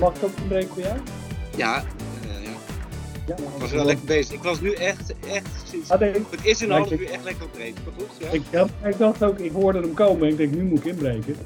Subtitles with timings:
[0.00, 0.98] Mag ik ook inbreken voor jou?
[1.56, 1.84] Ja,
[2.24, 2.50] uh, ja.
[3.26, 4.34] Ja, ik was wel lekker bezig.
[4.34, 6.12] Ik was nu echt, echt sinds Ah, nee.
[6.12, 7.74] het is een half uur echt lekker op reed.
[7.84, 8.28] Maar goed, ja.
[8.30, 10.84] Ik, ja, ik dacht ook, ik hoorde hem komen en ik denk, nu moet ik
[10.84, 11.36] inbreken.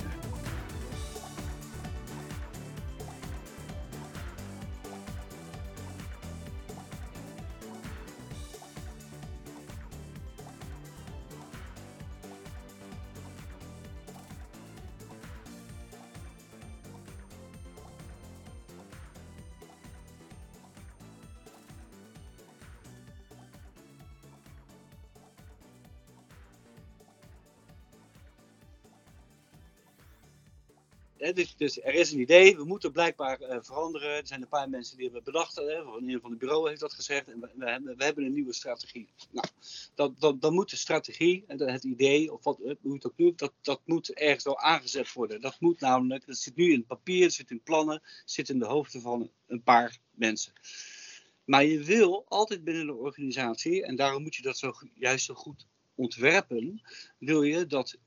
[31.65, 34.11] Dus, er is een idee, we moeten blijkbaar eh, veranderen.
[34.11, 36.81] Er zijn een paar mensen die hebben bedacht, hè, van een van de bureau heeft
[36.81, 37.29] dat gezegd.
[37.29, 39.09] En we, hebben, we hebben een nieuwe strategie.
[39.31, 39.47] Nou,
[39.95, 43.17] dat, dat, dan moet de strategie, en het idee, of wat, hoe je het ook
[43.17, 45.41] noemt, dat, dat moet ergens wel aangezet worden.
[45.41, 49.01] Dat moet namelijk, dat zit nu in papier, zit in plannen, zit in de hoofden
[49.01, 50.53] van een paar mensen.
[51.45, 55.35] Maar je wil altijd binnen de organisatie, en daarom moet je dat zo, juist zo
[55.35, 56.83] goed ontwerpen,
[57.19, 57.99] wil je dat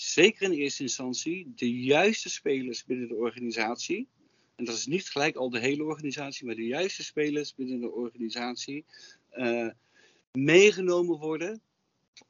[0.00, 4.08] zeker in eerste instantie de juiste spelers binnen de organisatie,
[4.56, 7.90] en dat is niet gelijk al de hele organisatie, maar de juiste spelers binnen de
[7.90, 8.84] organisatie,
[9.28, 9.68] eh,
[10.32, 11.62] meegenomen worden,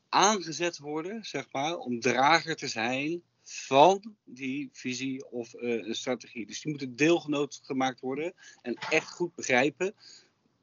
[0.08, 6.46] aangezet worden, zeg maar, om drager te zijn van die visie of een strategie.
[6.46, 9.94] Dus die moeten deelgenoot gemaakt worden en echt goed begrijpen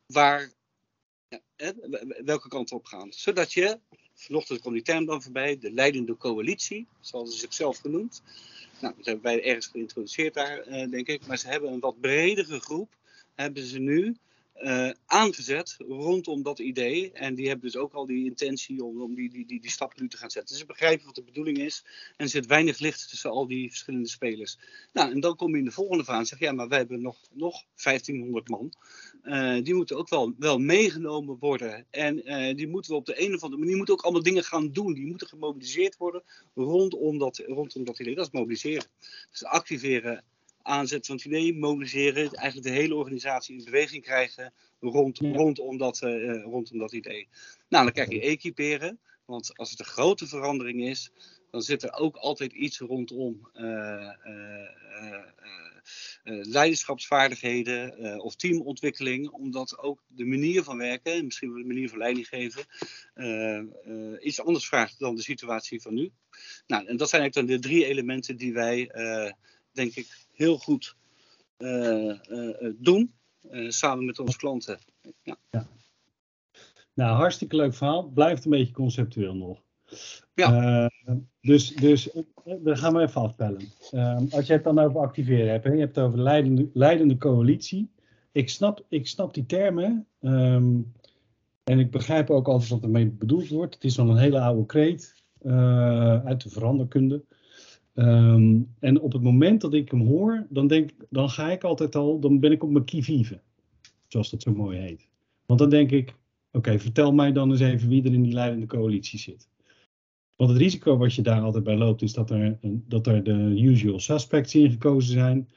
[0.05, 0.51] waar,
[1.27, 1.73] ja,
[2.23, 3.13] welke kant op gaan.
[3.13, 3.79] Zodat je,
[4.15, 8.21] vanochtend kwam die term dan voorbij, de leidende coalitie, zoals ze zichzelf genoemd.
[8.81, 11.27] Nou, dat hebben wij ergens geïntroduceerd daar, eh, denk ik.
[11.27, 12.95] Maar ze hebben een wat bredere groep,
[13.35, 14.15] hebben ze nu
[14.55, 17.11] eh, aangezet rondom dat idee.
[17.11, 20.17] En die hebben dus ook al die intentie om, die, die, die, stap nu te
[20.17, 20.51] gaan zetten.
[20.51, 21.83] Dus ze begrijpen wat de bedoeling is.
[22.17, 24.57] En er zit weinig licht tussen al die verschillende spelers.
[24.93, 27.17] Nou, en dan kom je in de volgende en zeg ja, maar wij hebben nog,
[27.33, 28.73] nog 1500 man.
[29.21, 31.85] Eh, die moeten ook wel, wel meegenomen worden.
[31.89, 34.43] En eh, die moeten we op de een of andere manier moeten ook allemaal dingen
[34.43, 34.93] gaan doen.
[34.93, 36.23] Die moeten gemobiliseerd worden
[36.53, 38.15] rondom dat, rondom dat idee.
[38.15, 38.87] Dat is mobiliseren.
[39.31, 40.23] Dus activeren,
[40.65, 42.31] aanzetten van het idee, mobiliseren.
[42.31, 47.27] Eigenlijk de hele organisatie in beweging krijgen rond, rondom, dat, eh, rondom dat idee.
[47.69, 48.99] Nou, dan krijg je equiperen.
[49.25, 51.11] Want als het een grote verandering is,
[51.51, 54.09] dan zit er ook altijd iets rondom eh,
[56.23, 61.97] leiderschapsvaardigheden of teamontwikkeling, omdat ook de manier van werken, en misschien wel de manier van
[61.97, 62.65] leiding geven,
[64.19, 66.11] iets anders vraagt dan de situatie van nu.
[66.67, 68.91] Nou, en dat zijn eigenlijk dan de drie elementen die wij,
[69.71, 70.95] denk ik, heel goed
[71.57, 73.13] eh, eh, eh, doen,
[73.67, 74.79] samen met onze klanten.
[75.23, 75.67] Ja.
[76.93, 78.03] Nou, hartstikke leuk verhaal.
[78.03, 79.61] Blijft een beetje conceptueel nog.
[80.33, 80.89] Ja.
[81.41, 82.09] Dus, dus
[82.43, 83.61] we gaan we even afbellen.
[83.91, 87.17] Eh, als je het dan over activeren hebt, hè, je hebt het over leidende, leidende
[87.17, 87.91] coalitie.
[88.31, 90.07] Ik snap, ik snap die termen.
[90.21, 90.79] ehm,
[91.63, 93.73] en ik begrijp ook altijd wat ermee bedoeld wordt.
[93.73, 95.23] Het is wel een hele oude kreet
[96.25, 97.23] uit de veranderkunde.
[97.95, 101.95] Ehm, en op het moment dat ik hem hoor, dan, denk, dan ga ik altijd
[101.95, 103.41] al, dan ben ik op mijn qui-vive.
[104.07, 105.07] Zoals dat zo mooi heet.
[105.45, 106.15] Want dan denk ik,
[106.55, 109.49] Oké, vertel mij dan eens even wie er in die leidende coalitie zit.
[110.35, 113.61] Want het risico wat je daar altijd bij loopt, is dat er, dat er de
[113.61, 115.49] usual suspects in gekozen zijn.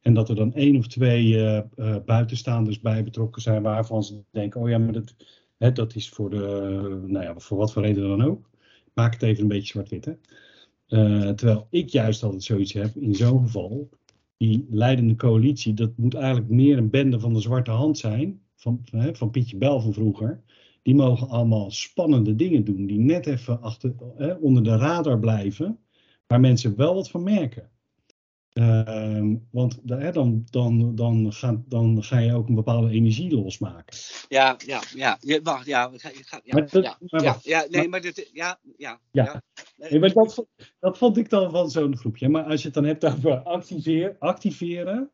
[0.00, 4.22] En dat er dan één of twee eh, eh, buitenstaanders bij betrokken zijn, waarvan ze
[4.30, 5.14] denken: oh ja, maar dat,
[5.56, 8.50] hè, dat is voor de, nou ja, voor wat voor reden dan ook.
[8.94, 10.16] Maak het even een beetje zwart-wit.
[10.88, 13.88] Eh, terwijl ik juist altijd zoiets heb, in zo'n geval,
[14.36, 18.80] die leidende coalitie, dat moet eigenlijk meer een bende van de zwarte hand zijn, van,
[19.12, 20.42] van Pietje Bel van vroeger.
[20.82, 25.78] Die mogen allemaal spannende dingen doen, die net even achter, hè, onder de radar blijven,
[26.26, 27.70] waar mensen wel wat van merken.
[28.58, 33.98] Ehm, want hè, dan, dan, dan, ga, dan ga je ook een bepaalde energie losmaken.
[34.28, 35.18] Ja, ja, ja.
[35.20, 35.90] Je, wacht, ja,
[36.44, 37.44] ja, dat- maar wacht.
[37.44, 39.42] ja, nee, Maar- dit, ja, ja, Ja.
[39.76, 40.46] Nee, maar dat,
[40.80, 42.28] dat vond ik dan van zo'n groepje.
[42.28, 45.10] Maar als je het dan hebt over activeer, activeren,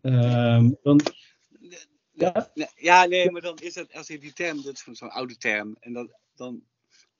[0.00, 1.00] ehm, dan.
[2.12, 4.94] Ja, Nee, ja, nee, maar dan is het, als je die term, dat is zo'n
[4.94, 6.62] zo'n oude term, en dan, dan,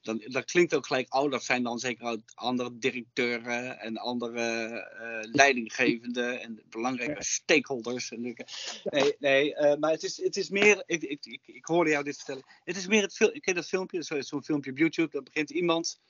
[0.09, 4.69] dan, dat klinkt ook gelijk, oh, dat zijn dan zeker ook andere directeuren en andere
[4.81, 8.11] eh, leidinggevenden en belangrijke stakeholders.
[8.13, 11.91] En, nee, nee eh, maar het is, het is meer, ik, ik, ik, ik hoorde
[11.91, 14.79] jou dit vertellen, het is meer het ik ken dat filmpje, zo- zo'n filmpje op
[14.79, 16.01] YouTube, dan begint iemand,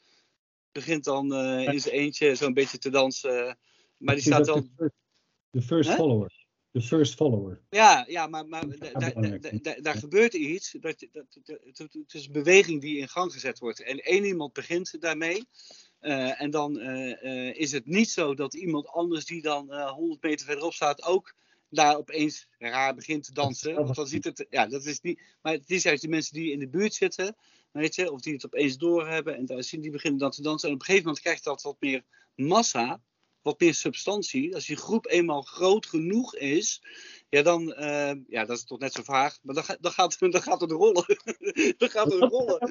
[0.72, 3.58] begint dan eh, in zijn eentje zo'n beetje te dansen,
[3.96, 4.70] maar die staat dan...
[5.50, 5.96] De first Hè?
[5.96, 6.46] follower.
[6.70, 7.60] De first follower.
[7.70, 8.64] Ja, ja maar, maar
[9.82, 10.70] daar gebeurt iets.
[10.80, 13.80] Dat, dat, dat- het- het is een beweging die in gang gezet wordt.
[13.82, 15.44] En één iemand begint daarmee.
[15.98, 19.90] eh, en dan eh, eh, is het niet zo dat iemand anders die dan eh
[19.90, 21.34] 100 meter verderop staat ook
[21.70, 23.74] daar opeens raar begint te dansen.
[23.74, 26.52] Want dan ziet het, ja, dat is niet, maar het is juist die mensen die
[26.52, 27.36] in de buurt zitten,
[27.72, 30.68] weet je, of die het opeens doorhebben en daar zien die beginnen dan te dansen.
[30.68, 32.02] En op een gegeven moment krijgt dat wat meer
[32.34, 33.00] massa,
[33.48, 34.54] wat meer substantie.
[34.54, 36.82] Als die groep eenmaal groot genoeg is,
[37.28, 40.42] ja, dan, uh, ja, dat is toch net zo vaag, maar dan, dan, gaat, dan
[40.42, 41.04] gaat het rollen.
[41.80, 42.70] dan gaat het rollen.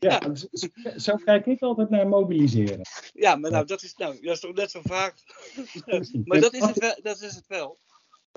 [0.00, 0.20] Ja,
[0.50, 0.98] ja.
[0.98, 2.80] Zo, kijk ik altijd naar mobiliseren.
[3.14, 5.14] Ja, maar nou, dat is, nou, dat is toch net zo vaag.
[6.24, 6.98] maar dat is het wel.
[7.02, 7.78] Dat is het wel.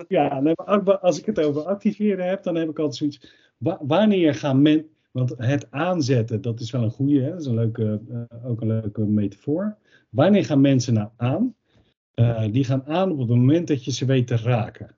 [0.08, 0.54] Ja,
[1.00, 3.34] als ik het over activeren heb, dan heb ik altijd zoiets.
[3.80, 4.90] Wanneer gaan men.
[5.10, 7.30] Want het aanzetten, dat is wel een goede, hè?
[7.30, 9.76] dat is een leuke, uh, ook een leuke metafoor.
[10.10, 11.54] Wanneer gaan mensen nou aan?
[12.14, 14.96] Uh, die gaan aan op het moment dat je ze weet te raken.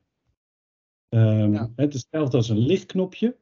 [1.09, 1.71] Um, ja.
[1.77, 3.37] Het is hetzelfde als een lichtknopje.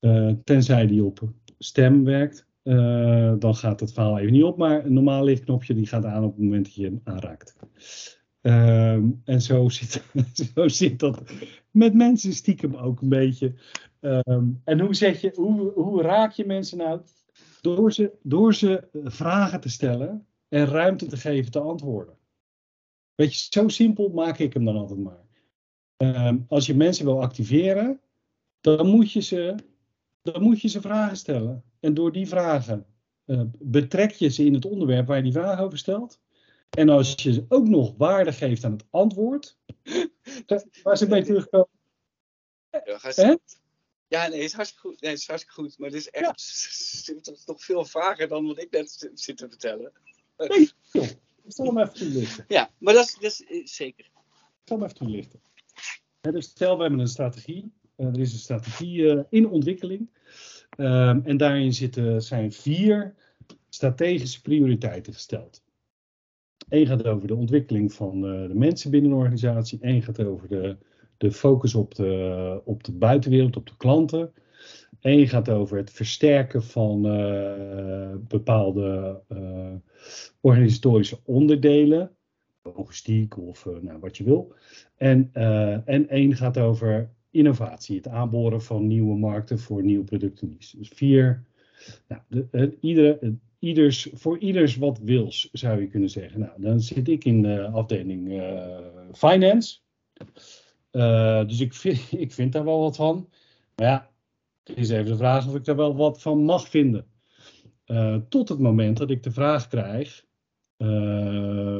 [0.00, 1.20] Uh, tenzij die op
[1.58, 4.56] stem werkt, uh, dan gaat het verhaal even niet op.
[4.56, 7.56] Maar een normaal lichtknopje die gaat aan op het moment dat je hem aanraakt.
[8.40, 10.04] Um, en zo zit,
[10.54, 11.22] zo zit dat
[11.70, 13.54] met mensen stiekem ook een beetje.
[14.00, 17.00] Um, en hoe, zet je, hoe, hoe raak je mensen nou?
[17.60, 22.14] Door ze, door ze vragen te stellen en ruimte te geven te antwoorden.
[23.16, 25.24] Weet je, zo simpel maak ik hem dan altijd maar.
[25.96, 28.00] Um, als je mensen wil activeren,
[28.60, 29.54] dan moet je ze,
[30.22, 31.64] dan moet je ze vragen stellen.
[31.80, 32.86] En door die vragen
[33.26, 36.20] uh, betrek je ze in het onderwerp waar je die vraag over stelt.
[36.70, 39.58] En als je ze ook nog waarde geeft aan het antwoord,
[40.82, 41.68] waar ze mee terugkomen.
[42.70, 43.38] Ja,
[44.08, 45.00] ja, nee, het is hartstikke goed.
[45.00, 45.78] Nee, het is hartstikke goed.
[45.78, 47.34] Maar het is echt ja.
[47.44, 49.92] toch veel vager dan wat ik net zit te vertellen.
[50.36, 51.08] Nee, joh.
[51.46, 52.44] Ik zal hem even toelichten.
[52.48, 54.04] Ja, maar dat is, dat is eh, zeker.
[54.04, 55.40] Ik zal hem even toelichten.
[56.20, 57.72] dus stel, we hebben een strategie.
[57.96, 60.08] Uh, er is een strategie uh, in ontwikkeling.
[60.76, 63.14] Um, en daarin zitten, zijn vier
[63.68, 65.62] strategische prioriteiten gesteld.
[66.68, 69.78] Eén gaat over de ontwikkeling van uh, de mensen binnen een organisatie.
[69.80, 70.76] Eén gaat over de,
[71.16, 74.32] de focus op de, op de buitenwereld, op de klanten.
[75.06, 79.74] Eén gaat over het versterken van uh, bepaalde uh,
[80.40, 82.10] organisatorische onderdelen,
[82.62, 84.54] logistiek of uh, nou, wat je wil.
[84.96, 85.30] En,
[85.84, 90.56] en één gaat over innovatie, het aanboren van nieuwe markten voor nieuwe producten.
[90.56, 91.44] Dus vier,
[92.08, 96.40] nou, de, iedere, ieders, voor ieders wat wils, zou je kunnen zeggen.
[96.40, 98.42] Nou, dan zit ik in de afdeling
[99.12, 99.78] finance.
[101.46, 103.28] dus ik vind, ik vind daar wel wat van.
[103.76, 104.10] Maar ja,
[104.66, 107.06] het is even de vraag of ik daar wel wat van mag vinden.
[107.86, 110.24] Uh, tot het moment dat ik de vraag krijg,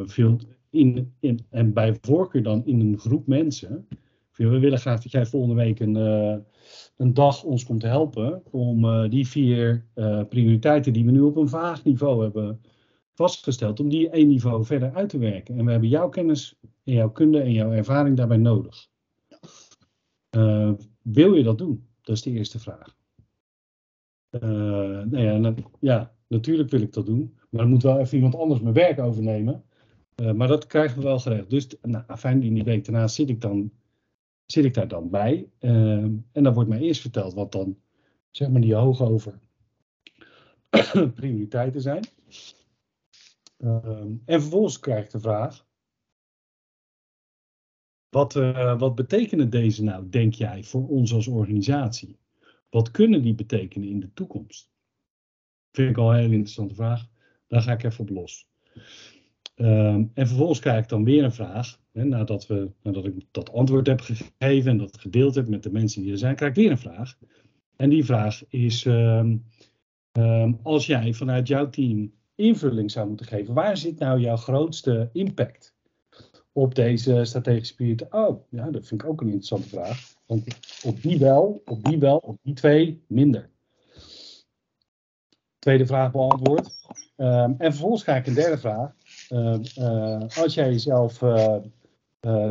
[0.07, 0.39] veel
[0.71, 3.89] in, in, en bij voorkeur dan in een groep mensen.
[4.33, 6.37] We willen graag dat jij volgende week een, uh,
[6.97, 9.87] een dag ons komt helpen om die vier
[10.29, 12.61] prioriteiten die we nu op een vaag niveau hebben
[13.15, 15.59] vastgesteld, om die één niveau verder uit te werken.
[15.59, 18.89] En we hebben jouw kennis en jouw kunde en jouw ervaring daarbij nodig.
[21.03, 21.86] wil je dat doen?
[22.07, 22.97] Dat is de eerste vraag.
[24.31, 25.05] Uh,
[25.81, 27.39] ja, natuurlijk wil ik dat doen.
[27.51, 29.65] Maar dan moet wel even iemand anders mijn werk overnemen.
[30.21, 31.51] Uh, maar dat krijgen we wel geregeld.
[31.51, 33.73] Dus nou, fijn, die week daarna zit ik, dan,
[34.45, 35.51] zit ik daar dan bij.
[35.61, 37.79] Uh, en dan wordt mij eerst verteld wat dan,
[38.31, 39.39] zeg maar, die hoog over
[41.15, 42.05] prioriteiten zijn.
[44.25, 45.66] en vervolgens krijg ik de vraag:
[48.17, 52.19] wat, uh, wat betekenen deze nou, denk jij, voor ons als organisatie?
[52.71, 54.71] Wat kunnen die betekenen in de toekomst?
[55.73, 57.07] Vind ik al een heel interessante vraag.
[57.47, 58.49] Daar ga ik even op los.
[59.57, 61.81] Um, en vervolgens krijg ik dan weer een vraag.
[61.93, 65.73] Hè, nadat, we, nadat ik dat antwoord heb gegeven en dat gedeeld heb met de
[65.73, 67.19] mensen die er zijn, krijg ik weer een vraag.
[67.77, 69.45] En die vraag is: um,
[70.13, 75.11] um, als jij vanuit jouw team invulling zou moeten geven, waar zit nou jouw grootste
[75.13, 75.76] impact?
[76.57, 78.07] Op deze strategische periode?
[78.11, 80.15] Oh, ja, dat vind ik ook een interessante vraag.
[80.27, 80.45] Want
[80.85, 83.51] op die wel, op die wel, op die twee minder.
[85.59, 86.71] Tweede vraag beantwoord.
[87.17, 88.95] Um, en vervolgens ga ik een derde vraag.
[89.31, 91.57] Uh, uh, als jij jezelf uh,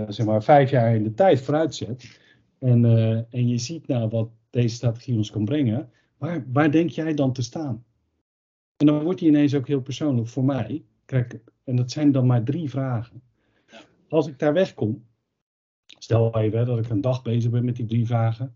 [0.08, 2.20] zeg maar vijf jaar in de tijd vooruit zet
[2.60, 2.86] en,
[3.30, 7.34] en je ziet nou wat deze strategie ons kan brengen, waar, waar denk jij dan
[7.34, 7.86] te staan?
[8.78, 10.84] En dan wordt die ineens ook heel persoonlijk voor mij.
[11.06, 13.22] Kijk, en dat zijn dan maar drie vragen
[14.16, 15.08] als ik daar wegkom,
[15.86, 18.56] stel even dat ik een dag bezig ben met die drie vragen.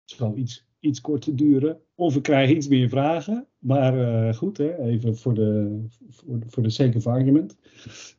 [0.00, 1.80] Het zal iets, iets korter duren.
[1.94, 3.48] Of ik krijg iets meer vragen.
[3.58, 7.56] Maar uh, goed, hè, even voor de, voor, voor de sake of argument.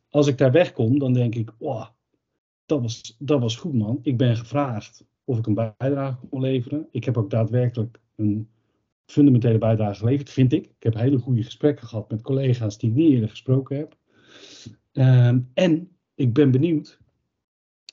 [0.08, 1.86] Als ik daar wegkom, dan denk ik, wow,
[2.66, 3.98] dat was, dat was goed man.
[4.02, 6.88] Ik ben gevraagd of ik een bijdrage kon leveren.
[6.90, 8.48] Ik heb ook daadwerkelijk een
[9.06, 10.64] fundamentele bijdrage geleverd, vind ik.
[10.64, 13.96] Ik heb hele goede gesprekken gehad met collega's die ik niet eerder gesproken heb.
[14.92, 16.98] Um, en ik ben benieuwd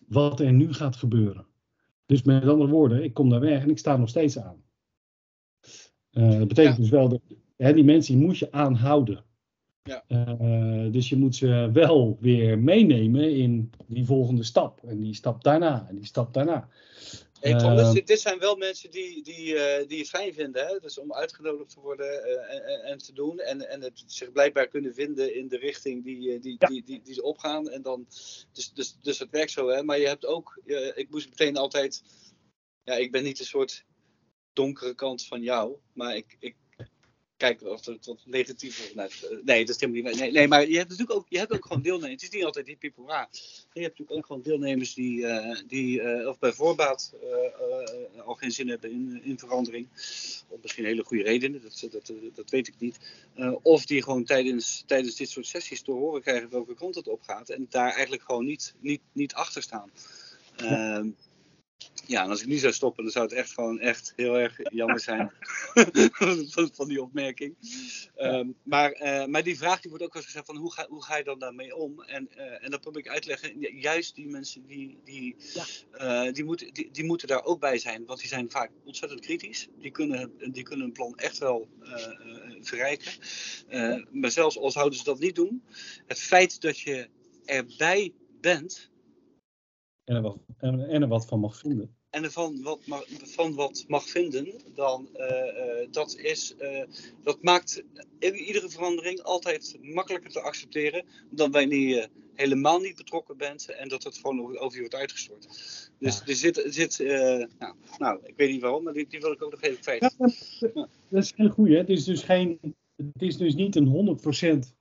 [0.08, 1.46] wat er nu gaat gebeuren.
[2.05, 4.63] Dus met andere woorden, ik kom daar weg en ik sta nog steeds aan.
[6.12, 7.22] Uh, dat betekent dus wel dat
[7.58, 9.24] hè, die mensen die moet je aanhouden.
[9.84, 10.03] Ja.
[10.08, 14.84] Uh, dus je moet ze wel weer meenemen in die volgende stap.
[14.84, 15.88] En die stap daarna.
[15.89, 16.70] En die stap daarna.
[17.46, 20.68] Uh, dit, dit, zijn wel mensen die, die, uh, die het fijn vinden.
[20.68, 20.80] Hè?
[20.80, 23.40] Dus om uitgenodigd te worden en, en, te doen.
[23.40, 26.68] En, en het zich blijkbaar kunnen vinden in de richting die, die, ja.
[26.68, 27.70] die, die, die, ze opgaan.
[27.70, 28.06] En dan,
[28.52, 29.68] dus, dus, dus het werkt zo.
[29.68, 29.84] Hè?
[29.84, 30.62] Maar je hebt ook,
[30.96, 32.04] ik moest meteen altijd.
[32.84, 33.86] Ja, ik ben niet een soort
[34.54, 35.78] donkere kant van jou.
[35.94, 36.56] Maar ik, ik
[37.38, 39.10] kijken of het wat negatief nou,
[39.44, 40.20] Nee, dat is helemaal niet.
[40.20, 42.12] Nee, nee, maar je hebt natuurlijk ook, je hebt ook gewoon deelnemers.
[42.12, 46.01] Het is niet altijd die people Je hebt natuurlijk ook gewoon deelnemers die, uh, die
[46.01, 49.88] uh, of bij voorbaat uh, al geen zin hebben in, in verandering.
[50.48, 52.98] Of misschien hele goede redenen, dat, dat, dat weet ik niet.
[53.62, 57.22] of die gewoon tijdens, tijdens dit soort sessies te horen krijgen welke kant het op
[57.22, 57.50] gaat.
[57.50, 59.92] En daar eigenlijk gewoon niet, niet, niet achter staan.
[60.58, 61.04] Ja.
[61.96, 64.38] Ehm, ja, en als ik nu zou stoppen, dan zou het echt gewoon echt heel
[64.38, 65.32] erg jammer zijn
[66.52, 67.56] van, van, die opmerking.
[68.18, 70.88] Um, maar, uh, maar die vraag die wordt ook wel eens gezegd van hoe ga,
[70.90, 72.02] hoe ga je dan daarmee om?
[72.02, 73.80] En, uh, en dat probeer ik uit te leggen.
[73.80, 76.25] Juist die mensen die, die, ja.
[76.28, 79.22] uh, die, moeten, die, die, moeten daar ook bij zijn, want die zijn vaak ontzettend
[79.22, 79.68] kritisch.
[79.80, 81.68] Die kunnen, die kunnen een plan echt wel
[82.62, 83.12] verrijken.
[84.12, 85.64] maar zelfs als zouden ze dat niet doen,
[86.08, 87.10] het feit dat je
[87.46, 88.90] erbij bent
[90.05, 91.95] en er wat, en, en er wat van mag vinden.
[92.09, 96.83] En ervan wat mag, van wat mag vinden, dan uh, uh, dat, is, uh,
[97.24, 97.83] dat maakt
[98.19, 104.03] iedere verandering altijd makkelijker te accepteren dan wanneer je helemaal niet betrokken bent en dat
[104.03, 105.43] het gewoon over je wordt uitgestort.
[106.00, 106.25] Dus ja.
[106.25, 106.97] er zit, zit
[107.59, 110.15] nou, nou, ik weet niet waarom, maar die, die wil ik ook nog even kwijt.
[110.17, 111.77] Ja, dat is geen goede.
[111.77, 112.59] Het is dus geen,
[112.95, 114.19] het is dus niet een
[114.65, 114.71] 100%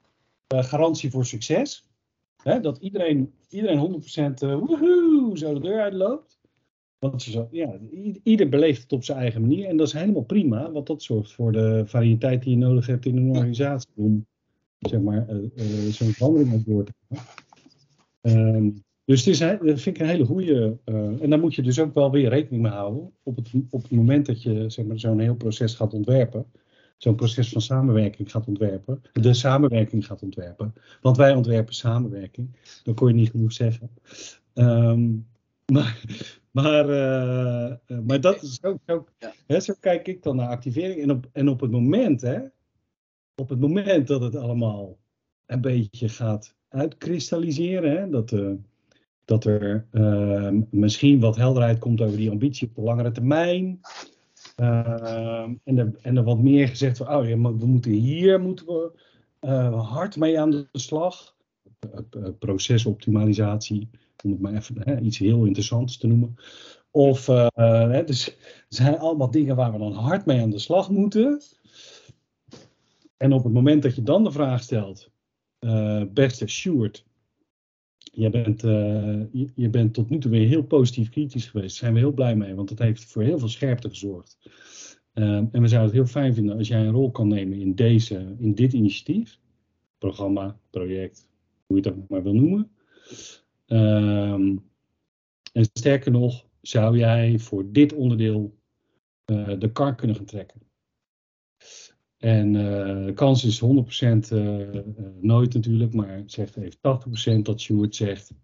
[0.48, 1.84] garantie voor succes.
[2.44, 4.02] Hè, dat iedereen, iedereen
[4.40, 6.38] 100% uh, woehoe, zo de deur uitloopt.
[6.98, 7.78] Want zo, ja,
[8.22, 9.68] ieder beleeft het op zijn eigen manier.
[9.68, 13.06] En dat is helemaal prima, want dat zorgt voor de variëteit die je nodig hebt
[13.06, 13.90] in een organisatie.
[13.94, 14.26] Om
[14.78, 17.24] zeg maar, uh, uh, zo'n verandering ook door te gaan.
[18.56, 20.78] Um, dus het is, dat vind ik een hele goede.
[20.84, 23.12] Uh, en daar moet je dus ook wel weer rekening mee houden.
[23.22, 26.46] Op het, op het moment dat je zeg maar, zo'n heel proces gaat ontwerpen
[26.96, 30.74] zo'n proces van samenwerking gaat ontwerpen, de samenwerking gaat ontwerpen.
[31.00, 33.90] Want wij ontwerpen samenwerking, dat kon je niet genoeg zeggen.
[34.54, 35.26] Um,
[35.72, 36.04] maar,
[36.50, 39.12] maar, uh, maar dat is ook, ook
[39.46, 41.02] hè, zo kijk ik dan naar activering.
[41.02, 42.40] En op, en op het moment, hè,
[43.34, 44.98] op het moment dat het allemaal
[45.46, 48.52] een beetje gaat uitkristalliseren, hè, dat, uh,
[49.24, 53.80] dat er uh, misschien wat helderheid komt over die ambitie op de langere termijn.
[54.60, 58.92] Uh, en, er, en wat meer gezegd van, oh we moeten hier moeten we,
[59.40, 61.34] uh, hard mee aan de slag.
[62.16, 63.88] Uh, procesoptimalisatie,
[64.24, 66.36] om het maar even iets heel interessants te noemen.
[66.90, 68.36] Of, hè, dus er
[68.68, 71.42] zijn allemaal dingen waar we dan hard mee aan de slag moeten.
[73.16, 75.10] En op het moment dat je dan de vraag stelt,
[76.08, 77.04] beste Stuart,
[78.14, 79.22] je bent, uh,
[79.54, 81.68] je, bent tot nu toe weer heel positief kritisch geweest.
[81.68, 84.38] Daar zijn we heel blij mee, want dat heeft voor heel veel scherpte gezorgd.
[85.14, 87.74] Um, en we zouden het heel fijn vinden als jij een rol kan nemen in,
[87.74, 89.38] deze, in dit initiatief.
[89.98, 91.28] Programma, project,
[91.66, 92.70] hoe je ook maar wil noemen.
[93.66, 94.62] Um,
[95.52, 98.58] en sterker nog, zou jij voor dit onderdeel
[99.26, 100.60] uh, de kar kunnen gaan trekken.
[102.16, 103.66] En uh, de kans is 100%
[104.32, 104.68] uh,
[105.20, 108.34] nooit natuurlijk, maar zegt even 80% dat Stuart zegt: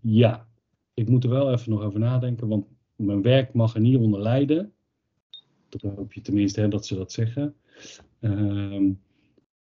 [0.00, 0.48] Ja,
[0.94, 4.20] ik moet er wel even nog over nadenken, want mijn werk mag er niet onder
[4.20, 4.72] lijden.
[5.68, 7.54] Dat hoop je tenminste hè, dat ze dat zeggen.
[8.20, 8.90] Uh,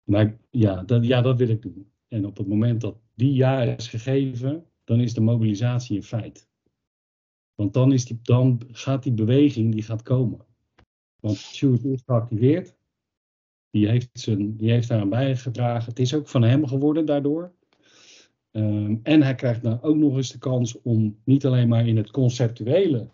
[0.03, 1.91] maar ja dat, ja, dat wil ik doen.
[2.07, 6.47] En op het moment dat die ja is gegeven, dan is de mobilisatie een feit.
[7.55, 10.45] Want dan, is die, dan gaat die beweging die gaat komen.
[11.19, 12.75] Want Stuart is geactiveerd.
[13.69, 15.89] Die heeft, zijn, die heeft daaraan bijgedragen.
[15.89, 17.53] Het is ook van hem geworden daardoor.
[18.51, 21.97] Um, en hij krijgt dan ook nog eens de kans om niet alleen maar in
[21.97, 23.09] het conceptuele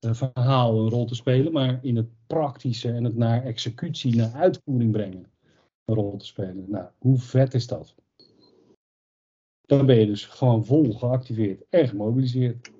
[0.00, 4.32] uh, verhaal een rol te spelen, maar in het praktische en het naar executie, naar
[4.32, 5.32] uitvoering brengen
[5.84, 6.70] een rol te spelen.
[6.70, 7.94] Nou, hoe vet is dat?
[9.66, 12.70] Dan ben je dus gewoon vol geactiveerd en gemobiliseerd.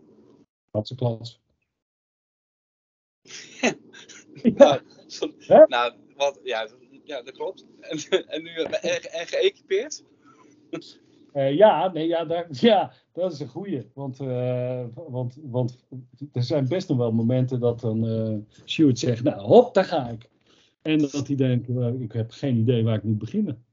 [0.70, 1.40] Dat is klas.
[4.56, 4.80] Ja.
[5.48, 6.68] Nou, nou, wat, ja,
[7.04, 7.66] ja, dat klopt.
[7.80, 7.98] En,
[8.28, 10.04] en nu en, en geëquipeerd?
[11.32, 13.90] Uh, ja, nee, ja, daar, ja, dat is een goeie.
[13.94, 15.84] Want, uh, want, want
[16.32, 20.08] er zijn best nog wel momenten dat dan uh, Stuart zegt, nou hop, daar ga
[20.08, 20.28] ik.
[20.82, 23.64] En dat hij denkt, ik heb geen idee waar ik moet beginnen.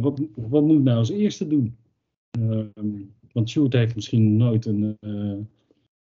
[0.00, 1.76] wat, wat moet ik nou als eerste doen?
[2.30, 3.02] Ehm,
[3.36, 5.32] Want Sjoerd heeft misschien nooit een, eh,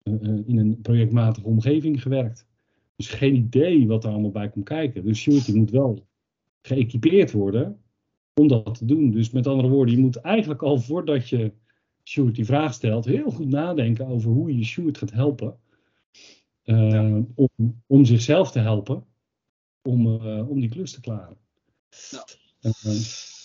[0.02, 2.48] eh, in een projectmatige omgeving gewerkt.
[3.00, 5.06] Dus geen idee wat er allemaal bij komt kijken.
[5.06, 6.08] Dus die moet wel
[6.62, 7.82] geëquipeerd worden
[8.34, 9.12] om dat te doen.
[9.12, 11.52] Dus met andere woorden, je moet eigenlijk al voordat je
[12.04, 15.60] Sjoerd die vraag stelt, heel goed nadenken over hoe je Sjoerd gaat helpen.
[16.64, 19.04] Uh, om, om zichzelf te helpen
[19.82, 21.38] om, uh, om die klus te klaren.
[22.62, 22.72] Uh,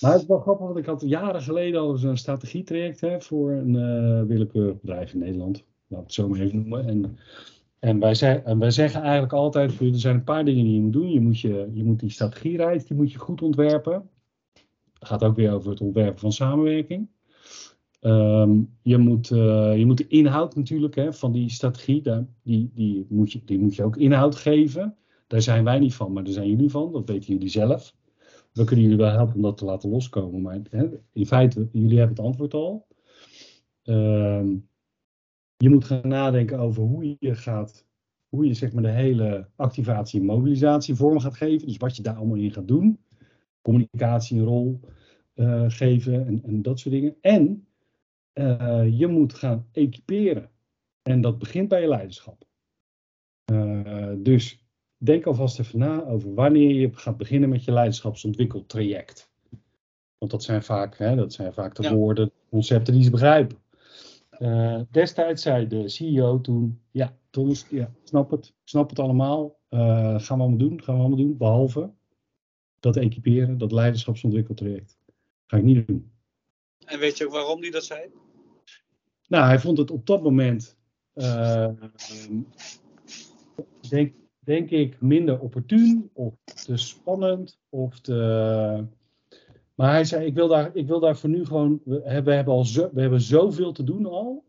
[0.00, 3.52] maar het is wel grappig, want ik had jaren geleden al een strategietraject hè, voor
[3.52, 5.64] een willekeurig bedrijf in Nederland.
[5.86, 6.86] Laat ik het zo maar even noemen.
[6.86, 7.18] En,
[7.84, 11.10] en, wij, wij zeggen eigenlijk altijd, er zijn een paar dingen die je moet doen.
[11.10, 14.08] Je moet, je, je moet die strategiereis, die moet je goed ontwerpen.
[14.98, 17.08] Het gaat ook weer over het ontwerpen van samenwerking.
[18.00, 22.70] Um, je, moet, uh, je moet de inhoud natuurlijk hè, van die strategie, daar, die,
[22.74, 24.96] die, moet je, die moet je ook inhoud geven.
[25.26, 26.92] Daar zijn wij niet van, maar daar zijn jullie van.
[26.92, 27.94] Dat weten jullie zelf.
[28.52, 30.42] We kunnen jullie wel helpen om dat te laten loskomen.
[30.42, 32.86] Maar hè, in feite, jullie hebben het antwoord al.
[33.84, 34.68] Um,
[35.56, 37.86] je moet gaan nadenken over hoe je gaat,
[38.28, 41.66] hoe je zeg maar de hele activatie en mobilisatie vorm gaat geven.
[41.66, 42.98] Dus wat je daar allemaal in gaat doen.
[43.62, 44.80] Communicatie een rol
[45.34, 47.16] uh, geven en, en, dat soort dingen.
[47.20, 47.66] En
[48.34, 50.50] uh, je moet gaan equiperen.
[51.02, 52.44] En dat begint bij je leiderschap.
[53.52, 54.64] Uh, dus
[54.96, 59.32] denk alvast even na over wanneer je gaat beginnen met je leiderschapsontwikkeltraject.
[60.18, 61.94] Want dat zijn vaak, hè, dat zijn vaak de ja.
[61.94, 63.58] woorden, concepten die ze begrijpen.
[64.38, 69.58] Uh, destijds zei de CEO toen, ja, Thomas, ja, snap het, snap het allemaal.
[69.70, 69.80] Uh,
[70.20, 71.92] gaan we allemaal doen, gaan we allemaal doen, behalve
[72.80, 74.98] dat equiperen, dat leiderschapsontwikkeltraject.
[75.46, 76.12] Ga ik niet doen.
[76.86, 78.10] En weet je ook waarom hij dat zei?
[79.28, 80.76] Nou, hij vond het op dat moment,
[81.14, 81.68] uh,
[83.88, 88.86] denk, denk ik, minder opportun of te spannend of te...
[89.74, 92.54] Maar hij zei, ik wil daar, ik wil daar voor nu gewoon, we hebben, hebben
[92.54, 94.44] al we hebben zoveel te doen al,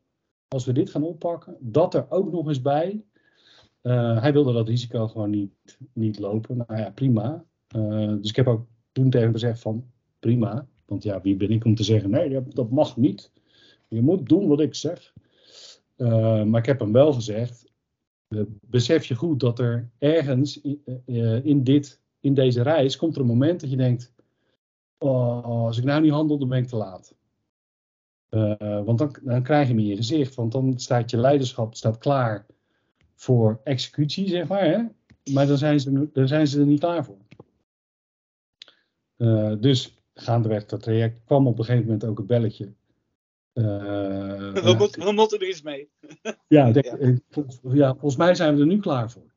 [0.48, 3.04] als we dit gaan oppakken, dat er ook nog eens bij.
[3.82, 6.58] Uh, hij wilde dat risico gewoon niet, niet lopen.
[6.58, 7.46] Nou ja, prima.
[7.76, 9.86] Uh, dus ik heb ook toen tegen hem gezegd van,
[10.20, 10.68] prima.
[10.86, 13.32] Want ja, wie ben ik om te zeggen, nee, dat mag niet.
[13.88, 15.14] Je moet doen wat ik zeg.
[15.98, 17.72] Uh, maar ik heb hem wel gezegd,
[18.62, 20.62] besef je goed dat er ergens
[21.44, 24.15] in, dit, in deze reis komt er een moment dat je denkt,
[24.98, 27.16] oh, als ik nou niet handel, dan ben ik te laat.
[28.36, 31.76] Uh, want dan, dan, krijg je hem in je gezicht, want dan staat je leiderschap
[31.76, 32.46] staat klaar
[33.16, 34.64] voor executie, zeg maar.
[34.64, 34.84] Hè?
[35.34, 37.18] Maar dan zijn, ze, dan zijn ze er niet klaar voor.
[39.18, 42.74] Uh, dus gaandeweg dat traject kwam op een gegeven moment ook het belletje.
[43.54, 45.90] Uh, we, moet, we, moeten er iets mee.
[46.48, 47.18] ja, denk, ja.
[47.62, 49.34] Ja, volgens mij zijn we er nu klaar voor.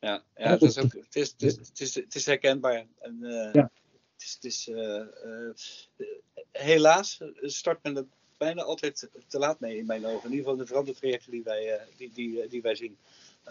[0.00, 2.86] Ja, ja het, is ook, het, is, het, is, het, is, het is herkenbaar.
[2.98, 3.18] En,
[3.52, 3.70] ja
[4.22, 5.02] het is, het is uh,
[5.96, 6.06] uh,
[6.52, 8.06] helaas start men er
[8.36, 10.24] bijna altijd te laat mee in mijn ogen.
[10.24, 12.96] In ieder geval de verandertrajecten die wij, uh, die, die, die wij zien.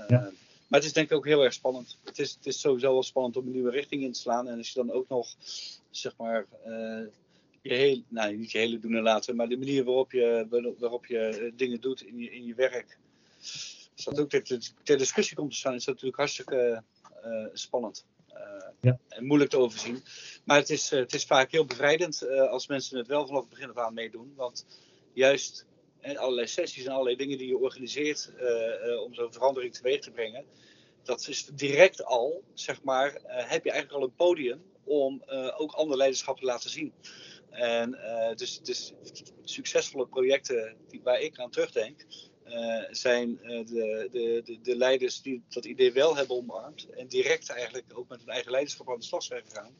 [0.07, 0.31] Ja.
[0.67, 1.97] Maar het is denk ik ook heel erg spannend.
[2.03, 4.47] Het is, het is sowieso wel spannend om een nieuwe richting in te slaan.
[4.47, 5.35] En als je dan ook nog,
[5.89, 6.45] zeg maar,
[7.61, 10.45] je heel, nou niet je hele doen en laten, maar de manier waarop je,
[10.79, 12.97] waarop je dingen doet in je, in je werk.
[13.95, 16.83] Als dat ook ter, ter discussie komt te staan, is dat natuurlijk hartstikke
[17.53, 18.05] spannend.
[18.69, 18.99] Uh, ja.
[19.09, 20.03] En moeilijk te overzien.
[20.45, 23.41] Maar het is, uh, het is vaak heel bevrijdend uh, als mensen het wel vanaf
[23.41, 24.33] het begin af aan meedoen.
[24.35, 24.65] Want
[25.13, 25.65] juist
[26.01, 28.31] allerlei sessies en allerlei dingen die je organiseert
[29.05, 30.45] om zo'n verandering teweeg te brengen.
[31.03, 35.23] Dat is direct al, zeg maar, heb je eigenlijk al een podium om
[35.57, 36.93] ook ander leiderschap te laten zien.
[37.49, 37.99] En
[38.35, 38.93] dus, dus
[39.43, 42.05] succesvolle projecten die, waar ik aan terugdenk,
[42.49, 47.07] uh, zijn uh, de, de, de, de, leiders die dat idee wel hebben omarmd en
[47.07, 49.73] direct eigenlijk ook met hun eigen leiderschap aan de slag zijn gegaan,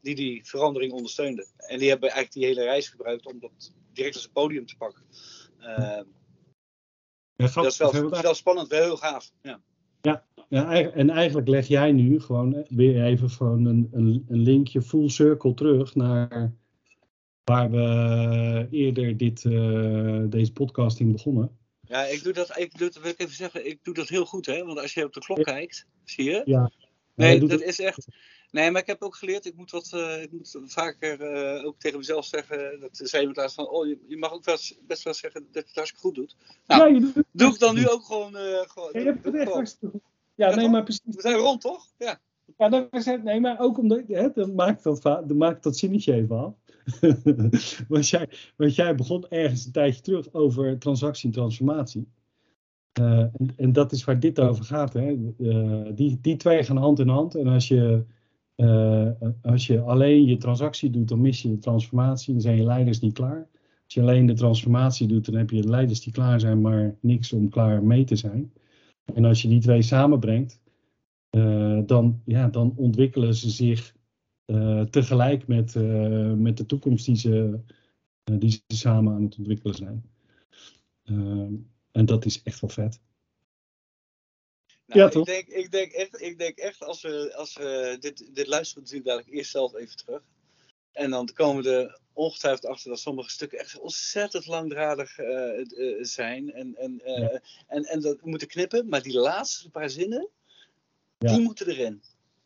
[0.00, 1.46] die die verandering ondersteunden.
[1.56, 4.76] En die hebben eigenlijk die hele reis gebruikt om dat direct als een podium te
[4.76, 5.02] pakken.
[5.60, 6.00] Uh,
[7.34, 9.30] ja, dat is wel, wel spannend, wel heel gaaf.
[9.42, 9.60] Ja.
[10.00, 14.82] Ja, ja, en eigenlijk leg jij nu gewoon weer even gewoon een, een, een linkje
[14.82, 16.54] full circle terug naar
[17.44, 19.42] waar we eerder dit,
[20.30, 21.60] deze podcasting begonnen.
[21.92, 24.46] Ja, ik doe dat, ik doe, wil ik even zeggen, ik doe dat heel goed,
[24.46, 24.64] hè?
[24.64, 26.42] Want als je op de klok kijkt, zie je?
[26.44, 26.70] Ja.
[27.14, 28.06] Nee, dat is echt.
[28.50, 31.78] Nee, maar ik heb ook geleerd, ik moet wat, uh, ik moet vaker uh, ook
[31.78, 35.02] tegen mezelf zeggen, dat zei iemand laatst van, oh, je, je, mag ook wel, best
[35.02, 36.36] wel zeggen dat je het hartstikke goed doet.
[36.66, 38.36] Nou, ja, doet doe ik dan nu ook gewoon.
[38.36, 40.02] Uh, gewoon ja, je hebt het echt hartstikke goed.
[40.34, 41.02] Ja, nee, maar precies.
[41.04, 41.86] We zijn rond, toch?
[41.98, 42.20] Ja.
[42.58, 45.76] Ja, dat is het, nee, maar ook omdat, hè, dan maakt dat, dan maakt dat
[45.76, 46.54] zinnetje even af.
[47.88, 52.08] want, jij, want jij begon ergens een tijdje terug over transactie en transformatie.
[53.00, 54.92] Uh, en, en, dat is waar dit over gaat.
[54.92, 55.16] Hè?
[55.38, 57.34] Uh, die, die twee gaan hand in hand.
[57.34, 58.04] En als je,
[58.56, 59.10] uh,
[59.42, 62.32] als je alleen je transactie doet, dan mis je de transformatie.
[62.32, 63.48] Dan zijn je leiders niet klaar.
[63.84, 67.32] Als je alleen de transformatie doet, dan heb je leiders die klaar zijn, maar niks
[67.32, 68.52] om klaar mee te zijn.
[69.14, 70.60] En als je die twee samenbrengt,
[71.86, 73.94] dan, ja, dan ontwikkelen ze zich
[74.90, 77.60] tegelijk met, uh, met de toekomst die ze,
[78.24, 80.10] die ze samen aan het ontwikkelen zijn.
[81.92, 83.00] en dat is echt wel vet.
[84.86, 85.28] Nou, ja, toch?
[85.28, 88.82] Ik denk, ik, denk echt, ik denk echt, als we, als we dit, dit luisteren
[88.82, 90.22] natuurlijk dadelijk eerst zelf even terug.
[90.92, 95.66] En dan komen we er ongetwijfeld achter dat sommige stukken echt ontzettend langdradig uh,
[96.00, 96.52] zijn.
[96.52, 97.40] En, en, uh, ja.
[97.66, 98.88] en, en dat moeten knippen.
[98.88, 100.28] Maar die laatste paar zinnen,
[101.18, 101.32] ja.
[101.32, 102.02] die moeten erin.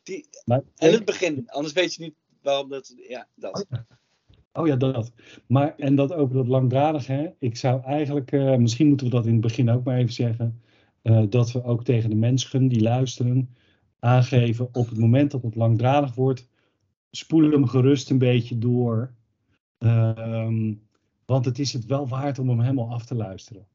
[0.07, 2.93] Die, maar, en het begin, anders weet je niet waarom dat.
[3.07, 3.65] Ja, dat.
[4.53, 5.11] Oh ja, dat.
[5.47, 7.29] Maar, en dat over dat langdradig, hè?
[7.39, 10.61] Ik zou eigenlijk, misschien moeten we dat in het begin ook maar even zeggen.
[11.29, 13.55] dat we ook tegen de mensen die luisteren
[13.99, 16.47] aangeven op het moment dat het langdradig wordt
[17.17, 19.13] spoel hem gerust een beetje door.
[19.77, 20.73] Ehm,
[21.25, 23.67] want het is het wel waard om hem helemaal af te luisteren.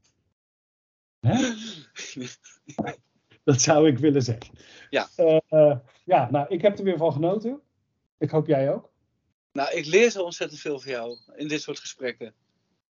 [1.21, 1.37] Hè?
[3.51, 4.55] Dat zou ik willen zeggen.
[4.91, 5.09] Ja.
[5.17, 7.61] Uh, ja, nou, ik heb er weer van genoten.
[8.19, 8.91] Ik hoop jij ook.
[9.53, 12.35] Nou, ik leer zo ontzettend veel van jou in dit soort gesprekken.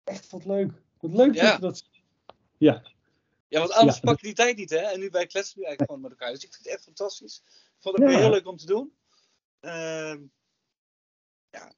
[0.04, 0.72] Echt wat leuk.
[1.00, 1.42] Wat leuk ja.
[1.42, 1.84] dat je dat.
[2.58, 2.82] Ja.
[3.48, 4.76] Ja, want anders ja, pak je die tijd niet, hè?
[4.76, 6.34] En nu wij kletsen nu eigenlijk gewoon met elkaar.
[6.34, 7.42] Dus ik vind het echt fantastisch.
[7.46, 8.18] Ik vond het ja.
[8.18, 8.92] heel leuk om te doen.
[9.60, 10.14] Uh,
[11.50, 11.72] ja.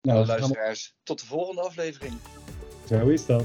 [0.00, 2.14] Nou, luisteraars, tot de volgende aflevering.
[2.88, 3.44] Zo is dat.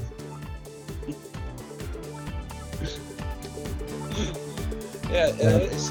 [5.12, 5.90] Ja, uh, is,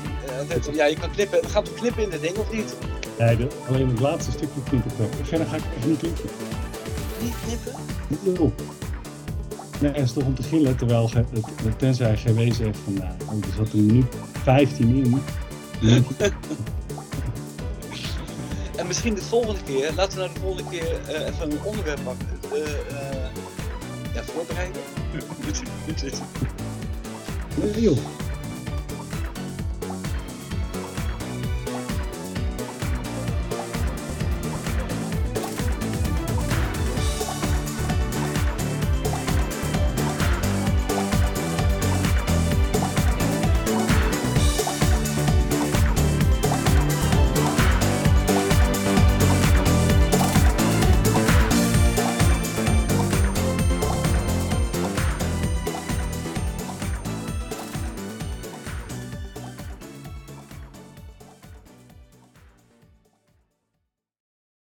[0.68, 1.50] uh, ja, je kan knippen.
[1.50, 2.76] Gaat het knippen in de ding of niet?
[3.18, 4.92] Nee, de, alleen het laatste stukje knippen.
[5.24, 6.30] Verder ga ik even niet knippen.
[7.22, 7.74] Niet knippen?
[8.24, 8.54] No.
[9.80, 11.28] Nee, dat is toch om te gillen, terwijl het,
[11.64, 14.06] het, tenzij GW zegt van nou, er zat er nu
[14.44, 15.22] 15 in.
[18.76, 22.00] En misschien de volgende keer, laten we nou de volgende keer uh, even een onderwerp
[22.04, 22.28] pakken.
[24.14, 24.82] Ja, voorbereiden.
[27.62, 27.98] Nee, joh.